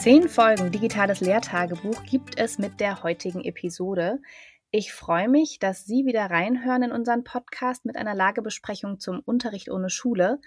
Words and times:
Zehn 0.00 0.30
Folgen 0.30 0.72
Digitales 0.72 1.20
Lehrtagebuch 1.20 2.04
gibt 2.04 2.38
es 2.38 2.56
mit 2.56 2.80
der 2.80 3.02
heutigen 3.02 3.44
Episode. 3.44 4.22
Ich 4.70 4.94
freue 4.94 5.28
mich, 5.28 5.58
dass 5.58 5.84
Sie 5.84 6.06
wieder 6.06 6.30
reinhören 6.30 6.84
in 6.84 6.90
unseren 6.90 7.22
Podcast 7.22 7.84
mit 7.84 7.98
einer 7.98 8.14
Lagebesprechung 8.14 8.98
zum 8.98 9.20
Unterricht 9.20 9.70
ohne 9.70 9.90
Schule. 9.90 10.40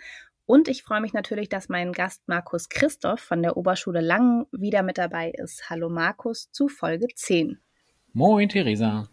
Und 0.47 0.69
ich 0.69 0.81
freue 0.81 1.01
mich 1.01 1.13
natürlich, 1.13 1.49
dass 1.49 1.69
mein 1.69 1.91
Gast 1.91 2.23
Markus 2.25 2.67
Christoph 2.67 3.19
von 3.19 3.43
der 3.43 3.55
Oberschule 3.55 4.01
Langen 4.01 4.47
wieder 4.51 4.81
mit 4.81 4.97
dabei 4.97 5.29
ist. 5.29 5.69
Hallo 5.69 5.87
Markus 5.87 6.49
zu 6.51 6.67
Folge 6.67 7.05
10. 7.13 7.59
Moin, 8.11 8.49
Theresa. 8.49 9.07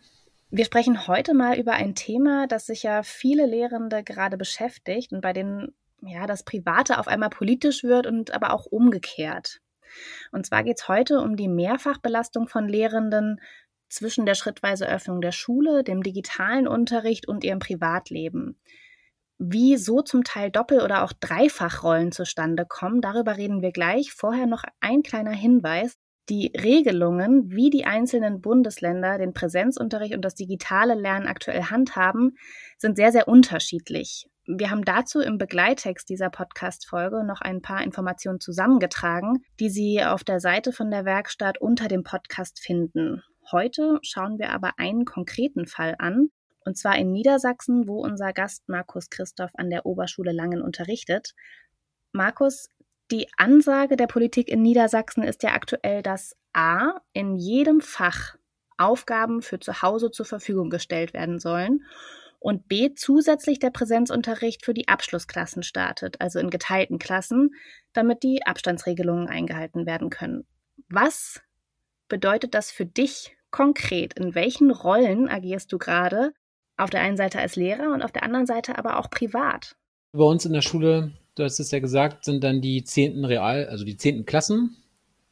Wir 0.48 0.64
sprechen 0.64 1.06
heute 1.06 1.34
mal 1.34 1.58
über 1.58 1.74
ein 1.74 1.94
Thema, 1.94 2.46
das 2.46 2.64
sich 2.64 2.84
ja 2.84 3.02
viele 3.02 3.44
Lehrende 3.44 4.02
gerade 4.02 4.38
beschäftigt 4.38 5.12
und 5.12 5.20
bei 5.20 5.34
denen 5.34 5.74
ja 6.00 6.26
das 6.26 6.44
Private 6.44 6.98
auf 6.98 7.08
einmal 7.08 7.28
politisch 7.28 7.84
wird 7.84 8.06
und 8.06 8.30
aber 8.30 8.54
auch 8.54 8.64
umgekehrt. 8.64 9.60
Und 10.32 10.46
zwar 10.46 10.64
geht 10.64 10.78
es 10.78 10.88
heute 10.88 11.20
um 11.20 11.36
die 11.36 11.48
Mehrfachbelastung 11.48 12.48
von 12.48 12.68
Lehrenden 12.68 13.40
zwischen 13.88 14.24
der 14.24 14.34
schrittweise 14.34 14.88
Öffnung 14.88 15.20
der 15.20 15.32
Schule, 15.32 15.84
dem 15.84 16.02
digitalen 16.02 16.66
Unterricht 16.68 17.28
und 17.28 17.44
ihrem 17.44 17.58
Privatleben. 17.58 18.58
Wie 19.38 19.76
so 19.78 20.02
zum 20.02 20.22
Teil 20.22 20.50
Doppel- 20.50 20.82
oder 20.82 21.02
auch 21.02 21.12
Dreifachrollen 21.14 22.12
zustande 22.12 22.66
kommen, 22.66 23.00
darüber 23.00 23.36
reden 23.36 23.62
wir 23.62 23.72
gleich. 23.72 24.12
Vorher 24.12 24.46
noch 24.46 24.64
ein 24.80 25.02
kleiner 25.02 25.32
Hinweis. 25.32 25.96
Die 26.28 26.52
Regelungen, 26.54 27.50
wie 27.50 27.70
die 27.70 27.86
einzelnen 27.86 28.40
Bundesländer 28.40 29.18
den 29.18 29.32
Präsenzunterricht 29.32 30.14
und 30.14 30.24
das 30.24 30.34
digitale 30.34 30.94
Lernen 30.94 31.26
aktuell 31.26 31.64
handhaben, 31.64 32.36
sind 32.78 32.96
sehr, 32.96 33.12
sehr 33.12 33.28
unterschiedlich. 33.28 34.28
Wir 34.58 34.70
haben 34.70 34.84
dazu 34.84 35.20
im 35.20 35.38
Begleittext 35.38 36.08
dieser 36.08 36.28
Podcast-Folge 36.28 37.22
noch 37.22 37.40
ein 37.40 37.62
paar 37.62 37.84
Informationen 37.84 38.40
zusammengetragen, 38.40 39.44
die 39.60 39.70
Sie 39.70 40.02
auf 40.02 40.24
der 40.24 40.40
Seite 40.40 40.72
von 40.72 40.90
der 40.90 41.04
Werkstatt 41.04 41.60
unter 41.60 41.86
dem 41.86 42.02
Podcast 42.02 42.58
finden. 42.58 43.22
Heute 43.52 44.00
schauen 44.02 44.40
wir 44.40 44.50
aber 44.50 44.72
einen 44.76 45.04
konkreten 45.04 45.66
Fall 45.66 45.94
an, 45.98 46.30
und 46.64 46.76
zwar 46.76 46.98
in 46.98 47.12
Niedersachsen, 47.12 47.86
wo 47.86 48.02
unser 48.02 48.32
Gast 48.32 48.68
Markus 48.68 49.08
Christoph 49.08 49.52
an 49.54 49.70
der 49.70 49.86
Oberschule 49.86 50.32
Langen 50.32 50.62
unterrichtet. 50.62 51.32
Markus, 52.10 52.68
die 53.12 53.28
Ansage 53.36 53.94
der 53.94 54.08
Politik 54.08 54.48
in 54.48 54.62
Niedersachsen 54.62 55.22
ist 55.22 55.44
ja 55.44 55.52
aktuell, 55.52 56.02
dass 56.02 56.34
A 56.52 56.94
in 57.12 57.36
jedem 57.36 57.80
Fach 57.80 58.34
Aufgaben 58.78 59.42
für 59.42 59.60
zu 59.60 59.82
Hause 59.82 60.10
zur 60.10 60.26
Verfügung 60.26 60.70
gestellt 60.70 61.14
werden 61.14 61.38
sollen 61.38 61.84
und 62.40 62.66
B 62.68 62.94
zusätzlich 62.94 63.58
der 63.58 63.70
Präsenzunterricht 63.70 64.64
für 64.64 64.74
die 64.74 64.88
Abschlussklassen 64.88 65.62
startet, 65.62 66.20
also 66.20 66.38
in 66.38 66.50
geteilten 66.50 66.98
Klassen, 66.98 67.50
damit 67.92 68.22
die 68.22 68.44
Abstandsregelungen 68.44 69.28
eingehalten 69.28 69.86
werden 69.86 70.10
können. 70.10 70.44
Was 70.88 71.40
bedeutet 72.08 72.54
das 72.54 72.70
für 72.70 72.86
dich 72.86 73.36
konkret? 73.50 74.18
In 74.18 74.34
welchen 74.34 74.70
Rollen 74.70 75.28
agierst 75.28 75.70
du 75.72 75.78
gerade? 75.78 76.32
Auf 76.76 76.90
der 76.90 77.02
einen 77.02 77.18
Seite 77.18 77.38
als 77.38 77.56
Lehrer 77.56 77.92
und 77.92 78.02
auf 78.02 78.10
der 78.10 78.22
anderen 78.22 78.46
Seite 78.46 78.78
aber 78.78 78.98
auch 78.98 79.10
privat. 79.10 79.76
Bei 80.12 80.24
uns 80.24 80.46
in 80.46 80.54
der 80.54 80.62
Schule, 80.62 81.12
du 81.34 81.44
hast 81.44 81.60
es 81.60 81.70
ja 81.70 81.78
gesagt, 81.78 82.24
sind 82.24 82.42
dann 82.42 82.62
die 82.62 82.84
zehnten 82.84 83.26
Real, 83.26 83.66
also 83.66 83.84
die 83.84 83.98
zehnten 83.98 84.24
Klassen 84.24 84.76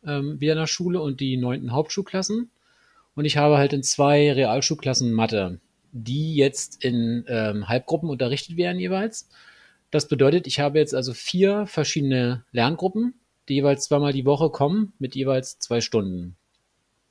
ähm, 0.04 0.38
wieder 0.40 0.52
in 0.52 0.58
der 0.58 0.66
Schule 0.66 1.00
und 1.00 1.20
die 1.20 1.38
neunten 1.38 1.72
Hauptschulklassen. 1.72 2.50
Und 3.14 3.24
ich 3.24 3.38
habe 3.38 3.56
halt 3.56 3.72
in 3.72 3.82
zwei 3.82 4.30
Realschulklassen 4.30 5.12
Mathe 5.12 5.58
die 5.92 6.34
jetzt 6.34 6.84
in 6.84 7.24
ähm, 7.28 7.68
Halbgruppen 7.68 8.10
unterrichtet 8.10 8.56
werden 8.56 8.78
jeweils. 8.78 9.28
Das 9.90 10.08
bedeutet, 10.08 10.46
ich 10.46 10.60
habe 10.60 10.78
jetzt 10.78 10.94
also 10.94 11.14
vier 11.14 11.66
verschiedene 11.66 12.44
Lerngruppen, 12.52 13.14
die 13.48 13.54
jeweils 13.54 13.84
zweimal 13.84 14.12
die 14.12 14.26
Woche 14.26 14.50
kommen 14.50 14.92
mit 14.98 15.14
jeweils 15.14 15.58
zwei 15.58 15.80
Stunden. 15.80 16.36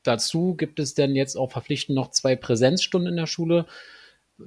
Dazu 0.04 0.56
gibt 0.56 0.80
es 0.80 0.94
dann 0.94 1.16
jetzt 1.16 1.36
auch 1.36 1.52
verpflichtend 1.52 1.96
noch 1.96 2.12
zwei 2.12 2.36
Präsenzstunden 2.36 3.12
in 3.12 3.18
der 3.18 3.28
Schule, 3.28 3.66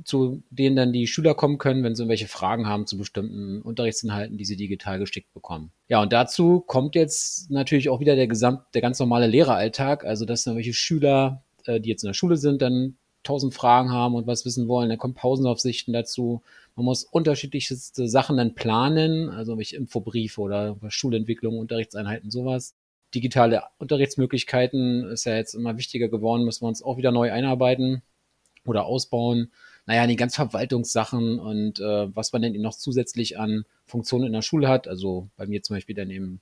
zu 0.05 0.43
denen 0.51 0.77
dann 0.77 0.93
die 0.93 1.07
Schüler 1.07 1.35
kommen 1.35 1.59
können, 1.59 1.83
wenn 1.83 1.95
sie 1.95 2.03
irgendwelche 2.03 2.29
Fragen 2.29 2.69
haben 2.69 2.87
zu 2.87 2.97
bestimmten 2.97 3.61
Unterrichtsinhalten, 3.61 4.39
die 4.39 4.45
sie 4.45 4.57
digital 4.57 5.01
geschickt 5.01 5.35
bekommen. 5.35 5.73
Ja, 5.89 6.01
und 6.01 6.13
dazu 6.13 6.61
kommt 6.61 6.95
jetzt 6.95 7.51
natürlich 7.51 7.89
auch 7.89 8.01
wieder 8.01 8.15
der 8.15 8.29
gesamt, 8.29 8.63
der 8.75 8.83
ganz 8.83 9.01
normale 9.01 9.27
Lehreralltag, 9.27 10.05
also 10.05 10.25
dass 10.25 10.47
irgendwelche 10.47 10.75
Schüler, 10.75 11.43
äh, 11.65 11.81
die 11.81 11.89
jetzt 11.89 12.05
in 12.05 12.09
der 12.09 12.15
Schule 12.15 12.37
sind, 12.37 12.63
dann 12.63 12.97
tausend 13.23 13.55
Fragen 13.55 13.93
haben 13.93 14.15
und 14.15 14.27
was 14.27 14.45
wissen 14.45 14.69
wollen. 14.69 14.89
Dann 14.89 14.99
kommen 14.99 15.15
Pausenaufsichten 15.15 15.93
dazu. 15.93 16.43
Man 16.77 16.85
muss 16.85 17.05
unterschiedlichste 17.05 18.09
Sachen 18.09 18.37
dann 18.37 18.55
planen, 18.55 19.29
also 19.29 19.59
welche 19.59 19.77
Infobriefe 19.77 20.41
oder 20.41 20.77
Schulentwicklung, 20.89 21.59
Unterrichtseinheiten, 21.59 22.31
sowas. 22.31 22.75
Digitale 23.15 23.65
Unterrichtsmöglichkeiten 23.79 25.05
ist 25.05 25.25
ja 25.25 25.37
jetzt 25.37 25.55
immer 25.55 25.77
wichtiger 25.77 26.09
geworden, 26.09 26.45
müssen 26.45 26.63
wir 26.63 26.69
uns 26.69 26.83
auch 26.83 26.97
wieder 26.97 27.11
neu 27.11 27.33
einarbeiten 27.33 28.03
oder 28.65 28.85
ausbauen. 28.87 29.51
Naja, 29.87 30.07
die 30.07 30.17
ganzen 30.17 30.37
Verwaltungssachen 30.37 31.39
und 31.39 31.81
äh, 31.81 32.15
was 32.15 32.33
man 32.33 32.43
denn 32.43 32.61
noch 32.61 32.77
zusätzlich 32.77 33.39
an 33.39 33.65
Funktionen 33.87 34.27
in 34.27 34.33
der 34.33 34.43
Schule 34.43 34.69
hat. 34.69 34.87
Also 34.87 35.29
bei 35.37 35.47
mir 35.47 35.63
zum 35.63 35.77
Beispiel 35.77 35.97
dann 35.97 36.11
eben 36.11 36.41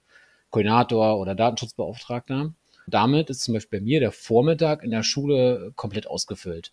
Koordinator 0.50 1.18
oder 1.18 1.34
Datenschutzbeauftragter. 1.34 2.52
Damit 2.90 3.30
ist 3.30 3.42
zum 3.42 3.54
Beispiel 3.54 3.80
bei 3.80 3.84
mir 3.84 4.00
der 4.00 4.12
Vormittag 4.12 4.82
in 4.82 4.90
der 4.90 5.02
Schule 5.02 5.72
komplett 5.76 6.06
ausgefüllt. 6.06 6.72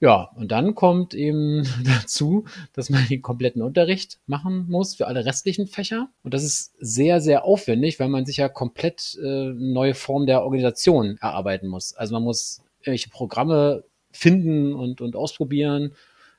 Ja, 0.00 0.30
und 0.36 0.52
dann 0.52 0.76
kommt 0.76 1.12
eben 1.12 1.66
dazu, 1.84 2.44
dass 2.72 2.88
man 2.88 3.06
den 3.08 3.22
kompletten 3.22 3.62
Unterricht 3.62 4.20
machen 4.26 4.66
muss 4.68 4.94
für 4.94 5.06
alle 5.08 5.24
restlichen 5.24 5.66
Fächer. 5.66 6.08
Und 6.22 6.34
das 6.34 6.44
ist 6.44 6.74
sehr, 6.78 7.20
sehr 7.20 7.44
aufwendig, 7.44 7.98
weil 7.98 8.08
man 8.08 8.24
sich 8.24 8.36
ja 8.36 8.48
komplett 8.48 9.18
äh, 9.20 9.52
neue 9.54 9.94
Form 9.94 10.26
der 10.26 10.44
Organisation 10.44 11.18
erarbeiten 11.20 11.66
muss. 11.66 11.94
Also 11.94 12.14
man 12.14 12.22
muss 12.22 12.62
irgendwelche 12.80 13.10
Programme 13.10 13.84
finden 14.12 14.72
und, 14.74 15.00
und 15.00 15.16
ausprobieren 15.16 15.94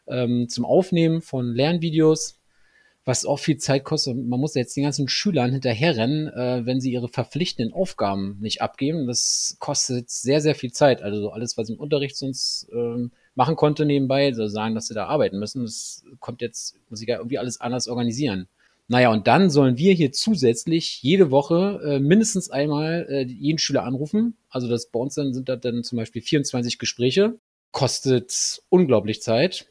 ähm, 0.08 0.48
zum 0.48 0.66
Aufnehmen 0.66 1.22
von 1.22 1.54
Lernvideos 1.54 2.39
was 3.10 3.26
auch 3.26 3.40
viel 3.40 3.58
Zeit 3.58 3.84
kostet. 3.84 4.16
Man 4.16 4.40
muss 4.40 4.54
jetzt 4.54 4.78
den 4.78 4.84
ganzen 4.84 5.08
Schülern 5.08 5.52
hinterherrennen, 5.52 6.28
äh, 6.28 6.66
wenn 6.66 6.80
sie 6.80 6.92
ihre 6.92 7.10
verpflichtenden 7.10 7.74
Aufgaben 7.74 8.38
nicht 8.40 8.62
abgeben. 8.62 9.08
Das 9.08 9.58
kostet 9.60 10.12
sehr, 10.12 10.42
sehr 10.42 10.54
viel 10.54 10.72
Zeit. 10.72 11.02
Also 11.02 11.32
alles, 11.32 11.58
was 11.58 11.70
im 11.70 11.80
Unterricht 11.80 12.16
sonst 12.16 12.68
ähm, 12.72 13.12
machen 13.34 13.56
konnte 13.56 13.86
nebenbei, 13.86 14.28
also 14.28 14.48
sagen, 14.48 14.76
dass 14.76 14.88
sie 14.88 14.94
da 14.94 15.08
arbeiten 15.08 15.40
müssen, 15.40 15.64
das 15.64 16.04
kommt 16.20 16.42
jetzt, 16.42 16.76
muss 16.90 17.02
ich 17.02 17.08
ja 17.08 17.18
irgendwie 17.18 17.40
alles 17.40 17.60
anders 17.60 17.88
organisieren. 17.88 18.48
Naja, 18.88 19.12
und 19.12 19.26
dann 19.26 19.50
sollen 19.50 19.78
wir 19.78 19.94
hier 19.94 20.12
zusätzlich 20.12 21.02
jede 21.02 21.32
Woche 21.32 21.82
äh, 21.84 22.00
mindestens 22.00 22.52
einmal 22.52 23.08
äh, 23.10 23.24
jeden 23.24 23.58
Schüler 23.58 23.86
anrufen. 23.86 24.38
Also 24.50 24.68
das 24.68 24.92
bei 24.92 25.00
uns 25.00 25.16
dann 25.16 25.34
sind 25.34 25.50
da 25.50 25.56
dann 25.56 25.84
zum 25.84 25.98
Beispiel 25.98 26.22
24 26.22 26.78
Gespräche. 26.78 27.40
Kostet 27.72 28.62
unglaublich 28.70 29.24
Zeit. 29.24 29.69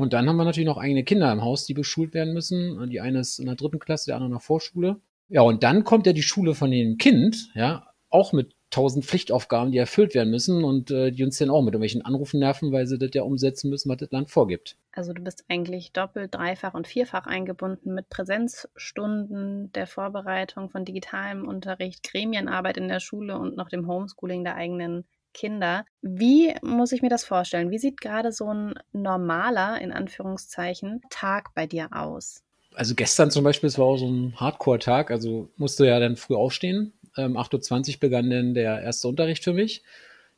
Und 0.00 0.12
dann 0.12 0.28
haben 0.28 0.36
wir 0.36 0.44
natürlich 0.44 0.66
noch 0.66 0.78
eigene 0.78 1.04
Kinder 1.04 1.30
im 1.30 1.42
Haus, 1.42 1.66
die 1.66 1.74
beschult 1.74 2.14
werden 2.14 2.32
müssen. 2.32 2.88
Die 2.88 3.00
eine 3.00 3.20
ist 3.20 3.38
in 3.38 3.46
der 3.46 3.54
dritten 3.54 3.78
Klasse, 3.78 4.06
der 4.06 4.16
andere 4.16 4.28
in 4.28 4.34
der 4.34 4.40
Vorschule. 4.40 5.00
Ja, 5.28 5.42
und 5.42 5.62
dann 5.62 5.84
kommt 5.84 6.06
ja 6.06 6.12
die 6.12 6.22
Schule 6.22 6.54
von 6.54 6.70
dem 6.70 6.96
Kind, 6.98 7.50
ja, 7.54 7.86
auch 8.08 8.32
mit 8.32 8.54
tausend 8.70 9.04
Pflichtaufgaben, 9.04 9.72
die 9.72 9.78
erfüllt 9.78 10.14
werden 10.14 10.30
müssen 10.30 10.64
und 10.64 10.90
äh, 10.90 11.10
die 11.10 11.24
uns 11.24 11.38
dann 11.38 11.50
auch 11.50 11.60
mit 11.60 11.74
irgendwelchen 11.74 12.04
Anrufen 12.04 12.40
nerven, 12.40 12.72
weil 12.72 12.86
sie 12.86 12.98
das 12.98 13.10
ja 13.14 13.22
umsetzen 13.22 13.68
müssen, 13.68 13.90
was 13.90 13.98
das 13.98 14.10
Land 14.10 14.30
vorgibt. 14.30 14.76
Also 14.92 15.12
du 15.12 15.22
bist 15.22 15.44
eigentlich 15.48 15.92
doppelt, 15.92 16.34
dreifach 16.34 16.74
und 16.74 16.86
vierfach 16.86 17.26
eingebunden 17.26 17.94
mit 17.94 18.08
Präsenzstunden, 18.08 19.72
der 19.72 19.86
Vorbereitung 19.86 20.70
von 20.70 20.84
digitalem 20.84 21.46
Unterricht, 21.46 22.02
Gremienarbeit 22.04 22.76
in 22.76 22.88
der 22.88 23.00
Schule 23.00 23.38
und 23.38 23.56
noch 23.56 23.68
dem 23.68 23.86
Homeschooling 23.86 24.44
der 24.44 24.54
eigenen 24.54 25.04
Kinder. 25.32 25.84
Wie 26.02 26.54
muss 26.62 26.92
ich 26.92 27.02
mir 27.02 27.08
das 27.08 27.24
vorstellen? 27.24 27.70
Wie 27.70 27.78
sieht 27.78 28.00
gerade 28.00 28.32
so 28.32 28.52
ein 28.52 28.74
normaler, 28.92 29.80
in 29.80 29.92
Anführungszeichen, 29.92 31.02
Tag 31.10 31.54
bei 31.54 31.66
dir 31.66 31.88
aus? 31.92 32.42
Also 32.74 32.94
gestern 32.94 33.30
zum 33.30 33.44
Beispiel, 33.44 33.68
es 33.68 33.78
war 33.78 33.86
auch 33.86 33.96
so 33.96 34.08
ein 34.08 34.34
Hardcore-Tag, 34.36 35.10
also 35.10 35.50
musste 35.56 35.86
ja 35.86 35.98
dann 35.98 36.16
früh 36.16 36.34
aufstehen. 36.34 36.92
Ähm, 37.16 37.36
8.20 37.36 37.94
Uhr 37.94 38.00
begann 38.00 38.30
dann 38.30 38.54
der 38.54 38.80
erste 38.80 39.08
Unterricht 39.08 39.42
für 39.42 39.52
mich. 39.52 39.82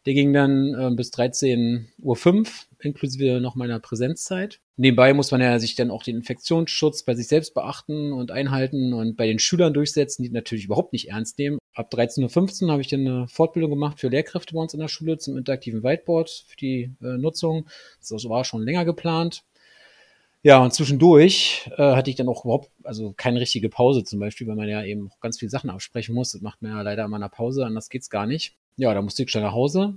Der 0.06 0.14
ging 0.14 0.32
dann 0.32 0.74
äh, 0.74 0.90
bis 0.94 1.12
13.05 1.12 1.86
Uhr, 2.00 2.46
inklusive 2.80 3.40
noch 3.40 3.54
meiner 3.54 3.78
Präsenzzeit. 3.78 4.60
Nebenbei 4.76 5.14
muss 5.14 5.30
man 5.30 5.40
ja 5.40 5.58
sich 5.58 5.76
dann 5.76 5.90
auch 5.90 6.02
den 6.02 6.16
Infektionsschutz 6.16 7.04
bei 7.04 7.14
sich 7.14 7.28
selbst 7.28 7.54
beachten 7.54 8.12
und 8.12 8.30
einhalten 8.32 8.94
und 8.94 9.16
bei 9.16 9.26
den 9.26 9.38
Schülern 9.38 9.74
durchsetzen, 9.74 10.24
die 10.24 10.30
natürlich 10.30 10.64
überhaupt 10.64 10.92
nicht 10.92 11.10
ernst 11.10 11.38
nehmen. 11.38 11.58
Ab 11.74 11.90
13.15 11.92 12.64
Uhr 12.64 12.72
habe 12.72 12.82
ich 12.82 12.88
dann 12.88 13.06
eine 13.06 13.28
Fortbildung 13.28 13.70
gemacht 13.70 13.98
für 13.98 14.08
Lehrkräfte 14.08 14.54
bei 14.54 14.60
uns 14.60 14.74
in 14.74 14.80
der 14.80 14.88
Schule 14.88 15.18
zum 15.18 15.38
interaktiven 15.38 15.82
Whiteboard 15.82 16.44
für 16.46 16.56
die 16.56 16.90
äh, 17.00 17.16
Nutzung. 17.18 17.66
Das 17.98 18.10
war 18.28 18.44
schon 18.44 18.62
länger 18.62 18.84
geplant. 18.84 19.42
Ja, 20.42 20.58
und 20.58 20.74
zwischendurch 20.74 21.70
äh, 21.78 21.94
hatte 21.94 22.10
ich 22.10 22.16
dann 22.16 22.28
auch 22.28 22.44
überhaupt, 22.44 22.70
also 22.82 23.14
keine 23.16 23.40
richtige 23.40 23.68
Pause 23.68 24.04
zum 24.04 24.18
Beispiel, 24.18 24.46
weil 24.48 24.56
man 24.56 24.68
ja 24.68 24.82
eben 24.84 25.10
ganz 25.20 25.38
viele 25.38 25.50
Sachen 25.50 25.70
absprechen 25.70 26.14
muss. 26.14 26.32
Das 26.32 26.42
macht 26.42 26.62
man 26.62 26.72
ja 26.72 26.82
leider 26.82 27.04
in 27.04 27.10
meiner 27.10 27.28
Pause, 27.28 27.64
anders 27.64 27.88
geht's 27.88 28.10
gar 28.10 28.26
nicht. 28.26 28.54
Ja, 28.76 28.92
da 28.92 29.00
musste 29.00 29.22
ich 29.22 29.30
schon 29.30 29.42
nach 29.42 29.52
Hause 29.52 29.94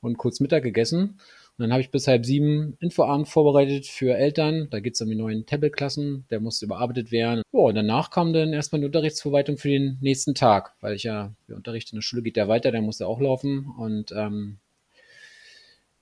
und 0.00 0.16
kurz 0.16 0.40
Mittag 0.40 0.62
gegessen 0.62 1.18
Und 1.58 1.64
dann 1.64 1.72
habe 1.72 1.80
ich 1.80 1.90
bis 1.90 2.06
halb 2.06 2.24
sieben 2.24 2.76
Infoabend 2.78 3.28
vorbereitet 3.28 3.86
für 3.86 4.16
Eltern. 4.16 4.68
Da 4.70 4.78
geht 4.78 4.94
es 4.94 5.00
um 5.00 5.08
die 5.08 5.16
neuen 5.16 5.44
Tablet-Klassen. 5.44 6.24
Der 6.30 6.38
musste 6.38 6.66
überarbeitet 6.66 7.10
werden. 7.10 7.42
Ja, 7.52 7.60
und 7.60 7.74
danach 7.74 8.10
kam 8.10 8.32
dann 8.32 8.52
erstmal 8.52 8.80
die 8.80 8.86
Unterrichtsverwaltung 8.86 9.58
für 9.58 9.68
den 9.68 9.98
nächsten 10.00 10.36
Tag, 10.36 10.74
weil 10.80 10.94
ich 10.94 11.02
ja, 11.02 11.34
der 11.48 11.56
Unterricht 11.56 11.92
in 11.92 11.96
der 11.96 12.02
Schule 12.02 12.22
geht 12.22 12.36
ja 12.36 12.46
weiter, 12.46 12.70
der 12.70 12.80
musste 12.80 13.08
auch 13.08 13.20
laufen. 13.20 13.66
Und 13.76 14.12
ähm, 14.12 14.58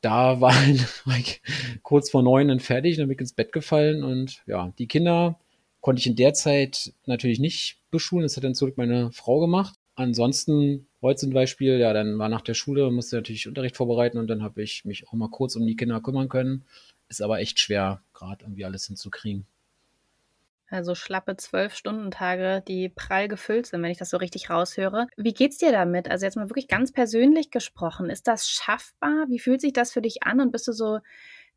da 0.03 0.41
war 0.43 0.53
ich 1.19 1.41
kurz 1.83 2.11
vor 2.11 2.23
neun 2.23 2.49
dann 2.49 2.61
fertig, 2.61 2.97
dann 2.97 3.09
bin 3.09 3.15
ich 3.15 3.21
ins 3.21 3.33
Bett 3.33 3.53
gefallen 3.53 4.05
und 4.05 4.43
ja, 4.47 4.75
die 4.79 4.87
Kinder 4.87 5.39
konnte 5.81 6.01
ich 6.01 6.07
in 6.07 6.17
der 6.17 6.35
Zeit 6.35 6.93
natürlich 7.07 7.39
nicht 7.39 7.79
beschulen. 7.91 8.25
Das 8.25 8.37
hat 8.37 8.45
dann 8.45 8.55
zurück 8.55 8.77
meine 8.77 9.11
Frau 9.13 9.41
gemacht. 9.41 9.75
Ansonsten, 9.95 10.86
heute 11.07 11.21
zum 11.21 11.33
Beispiel, 11.33 11.79
ja, 11.79 11.93
dann 11.93 12.19
war 12.19 12.29
nach 12.29 12.43
der 12.43 12.55
Schule, 12.55 12.91
musste 12.91 13.17
natürlich 13.17 13.49
Unterricht 13.49 13.77
vorbereiten 13.77 14.19
und 14.19 14.29
dann 14.29 14.43
habe 14.43 14.63
ich 14.63 14.85
mich 14.85 15.09
auch 15.09 15.13
mal 15.15 15.31
kurz 15.31 15.57
um 15.57 15.67
die 15.67 15.77
Kinder 15.77 16.01
kümmern 16.01 16.29
können. 16.29 16.65
Ist 17.09 17.23
aber 17.23 17.39
echt 17.39 17.61
schwer, 17.61 18.03
gerade 18.13 18.45
irgendwie 18.45 18.65
alles 18.65 18.87
hinzukriegen. 18.87 19.47
Also 20.69 20.97
schlappe 20.97 21.37
zwölf 21.37 21.75
Stundentage, 21.77 22.63
die 22.67 22.89
prall 22.89 23.29
gefüllt 23.29 23.67
sind, 23.67 23.83
wenn 23.83 23.91
ich 23.91 23.99
das 23.99 24.11
so 24.11 24.17
richtig 24.17 24.51
raushöre. 24.51 25.07
Wie 25.17 25.33
geht's 25.33 25.59
dir 25.59 25.71
damit? 25.71 26.11
Also 26.11 26.27
jetzt 26.27 26.35
mal 26.35 26.51
wirklich 26.51 26.67
ganz 26.67 26.91
persönlich 26.91 27.53
gesprochen. 27.53 28.11
Ist 28.11 28.27
das 28.27 28.49
schaffbar? 28.49 29.27
Wie 29.29 29.39
fühlt 29.39 29.61
sich 29.61 29.73
das 29.73 29.93
für 29.93 30.03
dich 30.03 30.25
an? 30.25 30.41
Und 30.41 30.51
bist 30.51 30.67
du 30.67 30.73
so 30.73 30.99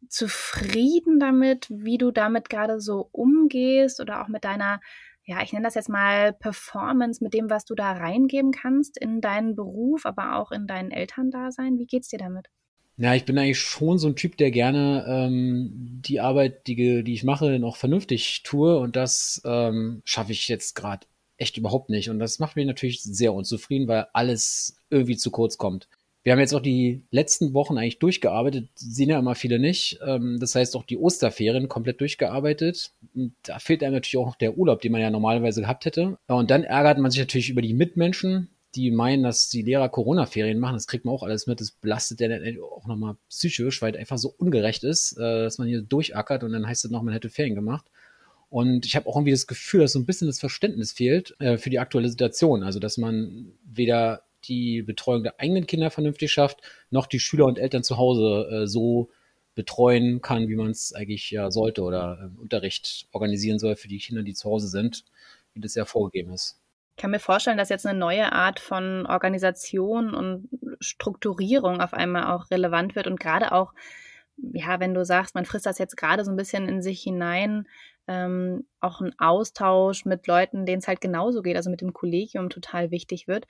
zufrieden 0.08 1.20
damit, 1.20 1.68
wie 1.70 1.98
du 1.98 2.12
damit 2.12 2.50
gerade 2.50 2.80
so 2.80 3.10
umgehst 3.12 4.00
oder 4.00 4.22
auch 4.22 4.28
mit 4.28 4.44
deiner 4.44 4.80
ja, 5.30 5.44
ich 5.44 5.54
nenne 5.54 5.66
das 5.66 5.76
jetzt 5.76 5.90
mal 5.90 6.34
Performance 6.34 7.24
mit 7.24 7.36
dem, 7.36 7.52
was 7.52 7.64
du 7.64 7.76
da 7.76 7.92
reingeben 7.92 8.52
kannst 8.52 8.98
in 8.98 9.22
deinen 9.22 9.56
Beruf, 9.56 10.08
aber 10.08 10.38
auch 10.38 10.52
in 10.52 10.66
dein 10.66 10.90
Elterndasein. 10.90 11.78
Wie 11.78 11.86
geht's 11.86 12.08
dir 12.08 12.18
damit? 12.18 12.48
Ja, 12.98 13.14
ich 13.14 13.26
bin 13.26 13.38
eigentlich 13.38 13.60
schon 13.60 14.00
so 14.00 14.08
ein 14.08 14.16
Typ, 14.16 14.38
der 14.38 14.50
gerne 14.50 15.06
ähm, 15.08 16.02
die 16.04 16.20
Arbeit, 16.20 16.66
die, 16.66 17.04
die 17.04 17.14
ich 17.14 17.24
mache, 17.24 17.60
noch 17.60 17.76
vernünftig 17.76 18.42
tue 18.42 18.80
und 18.80 18.96
das 18.96 19.40
ähm, 19.46 20.02
schaffe 20.04 20.32
ich 20.32 20.48
jetzt 20.48 20.74
gerade 20.74 21.06
echt 21.38 21.58
überhaupt 21.58 21.92
nicht. 21.92 22.10
Und 22.10 22.18
das 22.18 22.40
macht 22.40 22.56
mich 22.56 22.66
natürlich 22.66 23.04
sehr 23.04 23.36
unzufrieden, 23.36 23.88
weil 23.88 24.08
alles 24.14 24.82
irgendwie 24.90 25.16
zu 25.16 25.30
kurz 25.30 25.60
kommt. 25.60 25.88
Wir 26.24 26.34
haben 26.34 26.40
jetzt 26.40 26.54
auch 26.54 26.62
die 26.62 27.04
letzten 27.12 27.54
Wochen 27.54 27.78
eigentlich 27.78 28.00
durchgearbeitet, 28.00 28.70
sehen 28.76 29.10
ja 29.10 29.20
immer 29.20 29.36
viele 29.36 29.58
nicht. 29.58 30.00
Ähm, 30.06 30.38
das 30.40 30.54
heißt 30.54 30.76
auch 30.76 30.84
die 30.84 30.98
Osterferien 30.98 31.70
komplett 31.70 32.02
durchgearbeitet. 32.02 32.92
Und 33.16 33.34
da 33.44 33.60
fehlt 33.60 33.84
einem 33.84 33.94
natürlich 33.94 34.18
auch 34.18 34.28
noch 34.28 34.36
der 34.36 34.58
Urlaub, 34.58 34.82
den 34.82 34.92
man 34.92 35.02
ja 35.02 35.10
normalerweise 35.10 35.62
gehabt 35.62 35.86
hätte. 35.86 36.18
Und 36.28 36.52
dann 36.52 36.64
ärgert 36.64 36.98
man 36.98 37.12
sich 37.12 37.22
natürlich 37.22 37.50
über 37.50 37.62
die 37.62 37.74
Mitmenschen, 37.74 38.50
die 38.76 38.92
meinen, 38.92 39.24
dass 39.24 39.50
die 39.50 39.62
Lehrer 39.62 39.90
Corona-Ferien 39.90 40.60
machen. 40.60 40.76
Das 40.76 40.88
kriegt 40.88 41.06
man 41.06 41.16
auch 41.16 41.24
alles 41.24 41.48
mit. 41.48 41.62
Das 41.62 41.72
belastet 41.72 42.20
der 42.20 42.30
dann 42.30 42.60
auch 42.62 42.86
nochmal 42.86 43.16
psychisch, 43.30 43.82
weil 43.82 43.94
es 43.94 44.00
einfach 44.00 44.18
so 44.18 44.34
ungerecht 44.38 44.84
ist, 44.84 45.18
äh, 45.18 45.44
dass 45.44 45.58
man 45.58 45.68
hier 45.68 45.82
durchackert 45.82 46.44
und 46.44 46.52
dann 46.52 46.68
heißt 46.68 46.86
es 46.86 46.92
noch, 46.92 47.02
man 47.02 47.14
hätte 47.14 47.30
Ferien 47.30 47.56
gemacht. 47.56 47.86
Und 48.50 48.86
ich 48.86 48.96
habe 48.96 49.08
auch 49.08 49.16
irgendwie 49.16 49.32
das 49.32 49.48
Gefühl, 49.48 49.82
dass 49.82 49.94
so 49.94 50.00
ein 50.00 50.06
bisschen 50.06 50.28
das 50.28 50.40
Verständnis 50.40 50.92
fehlt 50.92 51.36
äh, 51.40 51.58
für 51.58 51.70
die 51.70 51.80
aktuelle 51.80 52.10
Situation. 52.10 52.64
Also, 52.64 52.80
dass 52.80 52.98
man 52.98 53.54
weder 53.64 54.24
die 54.46 54.82
Betreuung 54.82 55.24
der 55.24 55.40
eigenen 55.40 55.68
Kinder 55.68 55.92
vernünftig 55.92 56.32
schafft, 56.32 56.62
noch 56.90 57.08
die 57.08 57.20
Schüler 57.20 57.46
und 57.46 57.60
Eltern 57.60 57.84
zu 57.84 57.98
Hause 57.98 58.50
äh, 58.52 58.68
so 58.68 59.10
betreuen 59.56 60.22
kann, 60.22 60.48
wie 60.48 60.56
man 60.56 60.70
es 60.70 60.94
eigentlich 60.94 61.32
ja 61.32 61.52
sollte 61.52 61.82
oder 61.84 62.18
äh, 62.22 62.40
Unterricht 62.40 63.08
organisieren 63.12 63.60
soll 63.60 63.76
für 63.76 63.88
die 63.88 63.98
Kinder, 63.98 64.24
die 64.24 64.34
zu 64.34 64.50
Hause 64.50 64.68
sind, 64.68 65.04
wie 65.54 65.60
das 65.60 65.76
ja 65.76 65.86
vorgegeben 65.86 66.32
ist. 66.32 66.62
Ich 66.96 67.02
kann 67.02 67.12
mir 67.12 67.20
vorstellen, 67.20 67.58
dass 67.58 67.70
jetzt 67.70 67.86
eine 67.86 67.98
neue 67.98 68.32
Art 68.32 68.60
von 68.60 69.06
Organisation 69.06 70.14
und 70.14 70.50
Strukturierung 70.80 71.82
auf 71.82 71.94
einmal 71.94 72.34
auch 72.34 72.52
relevant 72.52 72.96
wird 72.96 73.08
und 73.08 73.20
gerade 73.20 73.52
auch, 73.52 73.74
ja, 74.38 74.80
wenn 74.80 74.94
du 74.94 75.04
sagst, 75.04 75.36
man 75.36 75.46
frisst 75.46 75.66
das 75.66 75.78
jetzt 75.78 75.98
gerade 75.98 76.24
so 76.24 76.32
ein 76.32 76.38
bisschen 76.38 76.68
in 76.68 76.82
sich 76.82 77.02
hinein, 77.02 77.68
ähm, 78.08 78.66
auch 78.80 79.02
ein 79.02 79.14
Austausch 79.20 80.06
mit 80.06 80.26
Leuten, 80.26 80.66
denen 80.66 80.80
es 80.80 80.88
halt 80.88 81.00
genauso 81.00 81.42
geht, 81.42 81.56
also 81.56 81.70
mit 81.70 81.82
dem 81.82 81.94
Kollegium 81.94 82.50
total 82.50 82.92
wichtig 82.92 83.28
wird. 83.28 83.46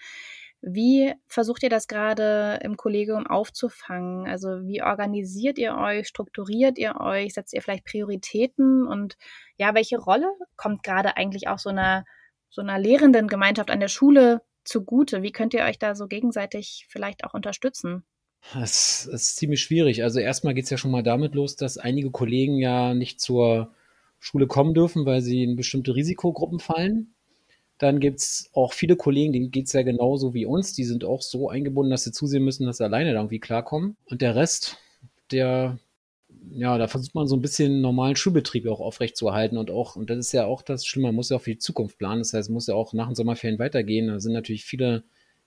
Wie 0.62 1.14
versucht 1.28 1.64
ihr 1.64 1.70
das 1.70 1.88
gerade 1.88 2.60
im 2.64 2.76
Kollegium 2.76 3.26
aufzufangen? 3.28 4.28
Also 4.28 4.50
wie 4.68 4.84
organisiert 4.84 5.58
ihr 5.58 5.76
euch, 5.76 6.08
strukturiert 6.08 6.78
ihr 6.78 6.96
euch, 7.00 7.34
setzt 7.34 7.54
ihr 7.54 7.62
vielleicht 7.62 7.86
Prioritäten 7.86 8.86
und 8.86 9.16
ja, 9.58 9.74
welche 9.74 9.98
Rolle 9.98 10.28
kommt 10.58 10.84
gerade 10.84 11.16
eigentlich 11.16 11.48
auch 11.48 11.60
so 11.60 11.70
einer, 11.70 12.04
so 12.50 12.62
einer 12.62 12.78
Lehrendengemeinschaft 12.78 13.72
an 13.72 13.80
der 13.80 13.88
Schule 13.88 14.42
zugute? 14.66 15.22
Wie 15.24 15.32
könnt 15.32 15.54
ihr 15.54 15.64
euch 15.64 15.80
da 15.80 15.96
so 15.96 16.08
gegenseitig 16.08 16.86
vielleicht 16.90 17.24
auch 17.24 17.34
unterstützen? 17.34 18.04
Das 18.54 19.06
ist 19.06 19.38
ziemlich 19.38 19.62
schwierig. 19.62 20.04
Also 20.04 20.20
erstmal 20.20 20.54
geht 20.54 20.66
es 20.66 20.70
ja 20.70 20.78
schon 20.78 20.92
mal 20.92 21.04
damit 21.04 21.36
los, 21.36 21.56
dass 21.56 21.78
einige 21.78 22.12
Kollegen 22.12 22.58
ja 22.58 22.94
nicht 22.94 23.22
zur 23.22 23.74
Schule 24.20 24.48
kommen 24.48 24.74
dürfen, 24.74 25.06
weil 25.06 25.22
sie 25.22 25.44
in 25.44 25.56
bestimmte 25.56 25.96
Risikogruppen 25.96 26.60
fallen. 26.60 27.16
Dann 27.80 28.02
gibt 28.02 28.20
es 28.20 28.50
auch 28.54 28.74
viele 28.74 28.98
Kollegen, 28.98 29.34
denen 29.34 29.52
geht 29.52 29.68
es 29.68 29.74
ja 29.74 29.84
genauso 29.84 30.34
wie 30.34 30.46
uns. 30.46 30.74
Die 30.74 30.84
sind 30.84 31.06
auch 31.06 31.22
so 31.22 31.50
eingebunden, 31.50 31.90
dass 31.90 32.04
sie 32.04 32.12
zusehen 32.12 32.44
müssen, 32.44 32.66
dass 32.66 32.78
sie 32.78 32.84
alleine 32.84 33.14
da 33.14 33.20
irgendwie 33.20 33.40
klarkommen. 33.40 33.96
Und 34.06 34.22
der 34.22 34.36
Rest, 34.36 34.78
der, 35.32 35.80
ja, 36.52 36.78
da 36.78 36.88
versucht 36.88 37.16
man 37.16 37.28
so 37.28 37.38
ein 37.38 37.42
bisschen 37.42 37.80
normalen 37.80 38.18
Schulbetrieb 38.18 38.68
auch 38.68 38.82
aufrechtzuerhalten 38.82 39.58
und 39.58 39.72
auch, 39.72 39.96
und 39.96 40.10
das 40.10 40.18
ist 40.18 40.34
ja 40.34 40.46
auch 40.46 40.62
das 40.62 40.86
Schlimme, 40.86 41.08
man 41.08 41.16
muss 41.16 41.30
ja 41.30 41.38
auch 41.38 41.42
für 41.42 41.52
die 41.52 41.58
Zukunft 41.58 41.98
planen. 41.98 42.20
Das 42.20 42.34
heißt, 42.34 42.50
muss 42.50 42.68
ja 42.68 42.76
auch 42.76 42.92
nach 42.92 43.08
den 43.08 43.16
Sommerferien 43.16 43.60
weitergehen. 43.60 44.08
Da 44.08 44.20
sind 44.20 44.34
natürlich 44.34 44.66
viele 44.66 45.04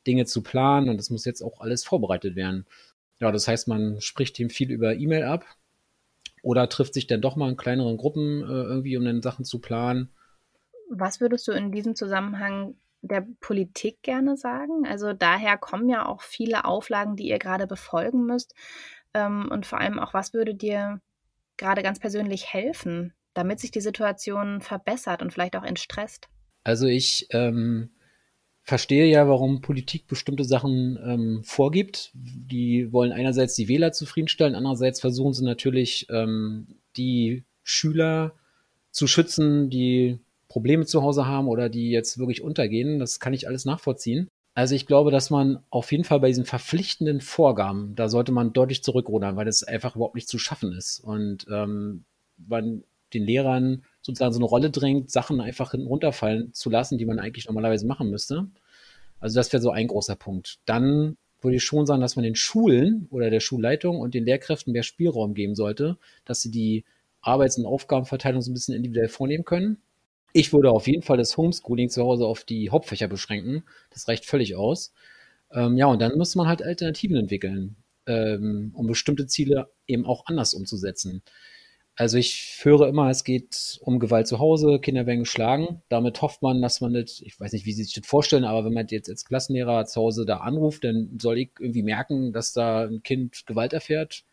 Dinge 0.07 0.25
zu 0.25 0.43
planen 0.43 0.89
und 0.89 0.97
das 0.97 1.11
muss 1.11 1.27
jetzt 1.27 1.43
auch 1.43 1.61
alles 1.61 1.85
vorbereitet 1.85 2.35
werden. 2.35 2.65
Ja, 3.21 3.31
das 3.31 3.47
heißt, 3.47 3.69
man 3.69 4.01
spricht 4.01 4.41
ihm 4.41 4.49
viel 4.49 4.71
über 4.71 4.95
E-Mail 4.95 5.25
ab 5.25 5.45
oder 6.43 6.69
trifft 6.71 6.95
sich 6.95 7.07
dann 7.07 7.21
doch 7.21 7.37
mal 7.37 7.51
in 7.51 7.59
kleineren 7.59 7.99
Gruppen 7.99 8.43
äh, 8.43 8.47
irgendwie, 8.47 8.97
um 8.97 9.05
dann 9.05 9.21
Sachen 9.21 9.45
zu 9.45 9.59
planen. 9.59 10.09
Was 10.95 11.21
würdest 11.21 11.49
du 11.49 11.53
in 11.53 11.73
diesem 11.73 11.95
Zusammenhang 11.95 12.75
der 13.01 13.27
Politik 13.41 14.03
gerne 14.03 14.37
sagen? 14.37 14.87
Also 14.87 15.13
daher 15.13 15.57
kommen 15.57 15.89
ja 15.89 16.07
auch 16.07 16.23
viele 16.23 16.65
Auflagen, 16.65 17.17
die 17.17 17.29
ihr 17.29 17.39
gerade 17.39 17.67
befolgen 17.67 18.27
müsst. 18.27 18.55
Ähm, 19.15 19.49
und 19.51 19.67
vor 19.67 19.81
allem 19.81 19.99
auch, 19.99 20.15
was 20.15 20.35
würde 20.35 20.55
dir 20.55 21.01
gerade 21.57 21.83
ganz 21.83 21.99
persönlich 21.99 22.53
helfen, 22.53 23.15
damit 23.35 23.61
sich 23.61 23.71
die 23.71 23.81
Situation 23.81 24.61
verbessert 24.61 25.23
und 25.23 25.33
vielleicht 25.33 25.57
auch 25.57 25.65
entstresst? 25.65 26.29
Also 26.65 26.87
ich 26.87 27.27
ähm, 27.31 27.91
verstehe 28.63 29.07
ja, 29.07 29.29
warum 29.29 29.61
Politik 29.61 30.07
bestimmte 30.07 30.45
Sachen 30.45 30.99
ähm, 31.05 31.43
vorgibt. 31.45 32.11
Die 32.15 32.93
wollen 32.93 33.13
einerseits 33.13 33.55
die 33.55 33.69
Wähler 33.69 33.93
zufriedenstellen, 33.93 34.55
andererseits 34.55 35.01
versuchen 35.01 35.33
sie 35.33 35.45
natürlich 35.45 36.07
ähm, 36.11 36.77
die 36.97 37.45
Schüler 37.63 38.35
zu 38.91 39.07
schützen, 39.07 39.71
die 39.71 40.21
Probleme 40.53 40.85
zu 40.85 41.03
Hause 41.03 41.25
haben 41.25 41.49
oder 41.49 41.71
die 41.71 41.91
jetzt 41.91 42.19
wirklich 42.19 42.43
untergehen. 42.43 42.99
Das 42.99 43.21
kann 43.21 43.33
ich 43.33 43.49
alles 43.49 43.65
nachvollziehen. 43.65 44.29
Also 44.53 44.75
ich 44.75 44.87
glaube, 44.87 45.11
dass 45.11 45.31
man 45.31 45.61
auf 45.71 45.91
jeden 45.93 46.05
Fall 46.05 46.21
bei 46.21 46.29
diesen 46.29 46.45
verpflichtenden 46.45 47.23
Vorgaben, 47.23 47.95
da 47.95 48.11
sollte 48.11 48.33
man 48.33 48.53
deutlich 48.53 48.85
zurückrudern, 48.85 49.35
weil 49.35 49.47
das 49.47 49.63
einfach 49.63 49.97
überhaupt 49.97 50.15
nicht 50.15 50.29
zu 50.29 50.39
schaffen 50.39 50.73
ist. 50.73 51.01
Und 51.01 51.47
ähm, 51.51 52.05
man 52.37 52.85
den 53.15 53.25
Lehrern 53.25 53.85
sozusagen 54.03 54.35
so 54.35 54.41
eine 54.41 54.47
Rolle 54.47 54.71
drängt, 54.71 55.11
Sachen 55.11 55.41
einfach 55.41 55.71
hinten 55.71 55.87
runterfallen 55.87 56.53
zu 56.53 56.69
lassen, 56.69 56.99
die 56.99 57.07
man 57.07 57.19
eigentlich 57.19 57.47
normalerweise 57.47 57.87
machen 57.87 58.11
müsste. 58.11 58.47
Also 59.21 59.37
das 59.37 59.55
wäre 59.55 59.63
so 59.63 59.71
ein 59.71 59.87
großer 59.87 60.17
Punkt. 60.17 60.59
Dann 60.67 61.17
würde 61.41 61.57
ich 61.57 61.65
schon 61.65 61.87
sagen, 61.87 62.03
dass 62.03 62.17
man 62.17 62.25
den 62.25 62.37
Schulen 62.37 63.07
oder 63.09 63.31
der 63.31 63.41
Schulleitung 63.41 64.01
und 64.01 64.13
den 64.13 64.27
Lehrkräften 64.27 64.75
mehr 64.75 64.83
Spielraum 64.83 65.33
geben 65.33 65.55
sollte, 65.55 65.97
dass 66.27 66.43
sie 66.43 66.51
die 66.51 66.85
Arbeits- 67.23 67.57
und 67.57 67.65
Aufgabenverteilung 67.65 68.43
so 68.43 68.51
ein 68.51 68.55
bisschen 68.55 68.75
individuell 68.75 69.09
vornehmen 69.09 69.47
können. 69.47 69.79
Ich 70.33 70.53
würde 70.53 70.71
auf 70.71 70.87
jeden 70.87 71.03
Fall 71.03 71.19
das 71.19 71.37
Homeschooling 71.37 71.91
zu 71.91 72.03
Hause 72.03 72.27
auf 72.27 72.45
die 72.45 72.71
Hauptfächer 72.71 73.09
beschränken. 73.09 73.65
Das 73.91 74.09
reicht 74.09 74.25
völlig 74.25 74.57
aus. 74.57 74.93
Ähm, 75.51 75.77
ja, 75.77 75.87
und 75.87 76.01
dann 76.01 76.17
muss 76.17 76.35
man 76.35 76.49
halt 76.49 76.63
Alternativen 76.63 77.17
entwickeln, 77.17 77.77
ähm, 78.07 78.73
um 78.75 78.87
bestimmte 78.87 79.27
Ziele 79.27 79.71
eben 79.87 80.07
auch 80.07 80.27
anders 80.27 80.55
umzusetzen. 80.55 81.23
Also 81.95 82.17
ich 82.17 82.61
höre 82.63 82.89
immer, 82.89 83.11
es 83.11 83.23
geht 83.23 83.79
um 83.83 83.99
Gewalt 83.99 84.27
zu 84.27 84.39
Hause, 84.39 84.81
Kinder 84.81 85.07
werden 85.07 85.21
geschlagen. 85.21 85.83
Damit 85.91 86.23
hofft 86.23 86.41
man, 86.41 86.63
dass 86.63 86.81
man 86.81 86.95
das, 86.95 87.21
ich 87.21 87.39
weiß 87.39 87.53
nicht, 87.53 87.67
wie 87.67 87.73
Sie 87.75 87.85
sich 87.85 87.93
das 87.93 88.07
vorstellen, 88.07 88.45
aber 88.45 88.65
wenn 88.65 88.73
man 88.73 88.87
jetzt 88.89 89.11
als 89.11 89.27
Klassenlehrer 89.27 89.85
zu 89.85 90.01
Hause 90.01 90.25
da 90.25 90.39
anruft, 90.39 90.85
dann 90.85 91.19
soll 91.21 91.39
ich 91.39 91.51
irgendwie 91.61 91.83
merken, 91.83 92.33
dass 92.33 92.55
da 92.55 92.85
ein 92.87 93.03
Kind 93.03 93.45
Gewalt 93.47 93.75
erfährt. 93.75 94.25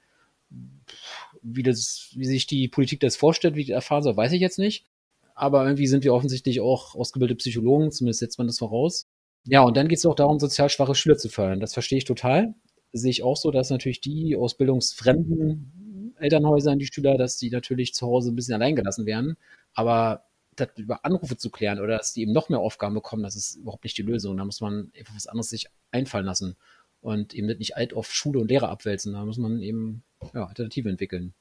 Wie, 1.41 1.63
das, 1.63 2.11
wie 2.15 2.25
sich 2.25 2.47
die 2.47 2.69
Politik 2.69 3.01
das 3.01 3.17
vorstellt, 3.17 3.55
wie 3.55 3.65
das 3.65 3.73
erfahren 3.75 4.03
soll, 4.03 4.17
weiß 4.17 4.31
ich 4.31 4.41
jetzt 4.41 4.57
nicht 4.57 4.85
aber 5.39 5.63
irgendwie 5.63 5.87
sind 5.87 6.03
wir 6.03 6.13
offensichtlich 6.13 6.59
auch 6.59 6.95
ausgebildete 6.95 7.37
Psychologen, 7.37 7.91
zumindest 7.91 8.19
setzt 8.19 8.37
man 8.37 8.47
das 8.47 8.59
voraus. 8.59 9.07
Ja, 9.45 9.61
und 9.61 9.77
dann 9.77 9.87
geht 9.87 9.99
es 9.99 10.05
auch 10.05 10.15
darum, 10.15 10.37
sozial 10.37 10.69
schwache 10.69 10.95
Schüler 10.95 11.17
zu 11.17 11.29
fördern. 11.29 11.61
Das 11.61 11.73
verstehe 11.73 11.97
ich 11.97 12.03
total. 12.05 12.55
Sehe 12.91 13.11
ich 13.11 13.23
auch 13.23 13.37
so, 13.37 13.49
dass 13.49 13.69
natürlich 13.69 14.01
die 14.01 14.35
aus 14.35 14.57
bildungsfremden 14.57 16.13
Elternhäusern, 16.17 16.77
die 16.77 16.89
Schüler, 16.91 17.17
dass 17.17 17.37
die 17.37 17.49
natürlich 17.49 17.93
zu 17.93 18.05
Hause 18.05 18.31
ein 18.31 18.35
bisschen 18.35 18.55
alleingelassen 18.55 19.05
werden. 19.05 19.37
Aber 19.73 20.25
das 20.57 20.69
über 20.75 21.05
Anrufe 21.05 21.37
zu 21.37 21.49
klären 21.49 21.79
oder 21.79 21.97
dass 21.97 22.11
die 22.13 22.23
eben 22.23 22.33
noch 22.33 22.49
mehr 22.49 22.59
Aufgaben 22.59 22.95
bekommen, 22.95 23.23
das 23.23 23.37
ist 23.37 23.55
überhaupt 23.55 23.85
nicht 23.85 23.97
die 23.97 24.01
Lösung. 24.01 24.35
Da 24.35 24.43
muss 24.43 24.59
man 24.59 24.91
einfach 24.97 25.15
was 25.15 25.27
anderes 25.27 25.49
sich 25.49 25.67
einfallen 25.91 26.25
lassen. 26.25 26.57
und 27.01 27.33
eben 27.33 27.47
nicht 27.47 27.77
alt 27.77 27.93
auf 27.93 28.13
Schule 28.13 28.39
und 28.39 28.49
Lehrer 28.49 28.69
abwälzen. 28.69 29.13
Da 29.13 29.23
muss 29.25 29.37
man 29.37 29.61
eben 29.61 30.03
ja, 30.33 30.45
Alternative 30.47 30.89
entwickeln. 30.89 31.33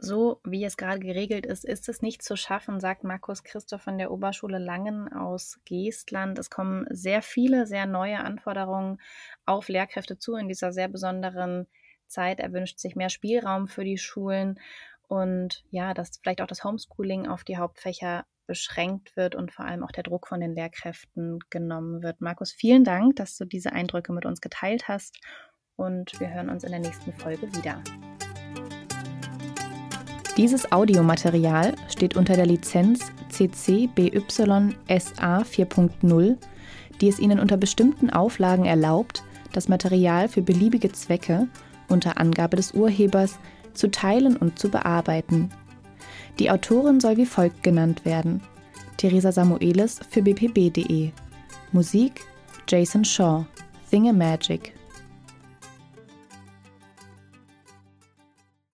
So 0.00 0.40
wie 0.44 0.64
es 0.64 0.76
gerade 0.76 1.00
geregelt 1.00 1.44
ist, 1.44 1.64
ist 1.64 1.88
es 1.88 2.02
nicht 2.02 2.22
zu 2.22 2.36
schaffen, 2.36 2.78
sagt 2.78 3.02
Markus 3.02 3.42
Christoph 3.42 3.82
von 3.82 3.98
der 3.98 4.12
Oberschule 4.12 4.58
Langen 4.58 5.12
aus 5.12 5.58
Geestland. 5.64 6.38
Es 6.38 6.50
kommen 6.50 6.86
sehr 6.90 7.20
viele, 7.20 7.66
sehr 7.66 7.86
neue 7.86 8.20
Anforderungen 8.20 9.00
auf 9.44 9.68
Lehrkräfte 9.68 10.16
zu 10.16 10.36
in 10.36 10.46
dieser 10.46 10.72
sehr 10.72 10.86
besonderen 10.86 11.66
Zeit. 12.06 12.38
Er 12.38 12.52
wünscht 12.52 12.78
sich 12.78 12.94
mehr 12.94 13.08
Spielraum 13.08 13.66
für 13.66 13.82
die 13.82 13.98
Schulen 13.98 14.60
und 15.08 15.64
ja, 15.70 15.94
dass 15.94 16.18
vielleicht 16.22 16.42
auch 16.42 16.46
das 16.46 16.62
Homeschooling 16.62 17.26
auf 17.26 17.42
die 17.42 17.56
Hauptfächer 17.56 18.24
beschränkt 18.46 19.16
wird 19.16 19.34
und 19.34 19.52
vor 19.52 19.64
allem 19.64 19.82
auch 19.82 19.92
der 19.92 20.04
Druck 20.04 20.28
von 20.28 20.40
den 20.40 20.54
Lehrkräften 20.54 21.40
genommen 21.50 22.02
wird. 22.02 22.20
Markus, 22.20 22.52
vielen 22.52 22.84
Dank, 22.84 23.16
dass 23.16 23.36
du 23.36 23.44
diese 23.44 23.72
Eindrücke 23.72 24.12
mit 24.12 24.26
uns 24.26 24.40
geteilt 24.40 24.86
hast 24.86 25.18
und 25.76 26.18
wir 26.20 26.32
hören 26.32 26.50
uns 26.50 26.62
in 26.62 26.70
der 26.70 26.80
nächsten 26.80 27.12
Folge 27.12 27.52
wieder. 27.54 27.82
Dieses 30.38 30.70
Audiomaterial 30.70 31.74
steht 31.88 32.16
unter 32.16 32.34
der 32.34 32.46
Lizenz 32.46 33.10
CC 33.28 33.88
BY 33.88 34.22
SA 34.86 35.40
4.0, 35.40 36.36
die 37.00 37.08
es 37.08 37.18
Ihnen 37.18 37.40
unter 37.40 37.56
bestimmten 37.56 38.08
Auflagen 38.08 38.64
erlaubt, 38.64 39.24
das 39.52 39.68
Material 39.68 40.28
für 40.28 40.40
beliebige 40.40 40.92
Zwecke 40.92 41.48
unter 41.88 42.18
Angabe 42.20 42.54
des 42.54 42.70
Urhebers 42.70 43.36
zu 43.74 43.90
teilen 43.90 44.36
und 44.36 44.60
zu 44.60 44.68
bearbeiten. 44.68 45.50
Die 46.38 46.52
Autorin 46.52 47.00
soll 47.00 47.16
wie 47.16 47.26
folgt 47.26 47.64
genannt 47.64 48.04
werden: 48.04 48.40
Theresa 48.96 49.32
Samuelis 49.32 49.98
für 50.08 50.22
bpb.de. 50.22 51.10
Musik 51.72 52.20
Jason 52.68 53.04
Shaw, 53.04 53.44
Thingammagic 53.90 54.77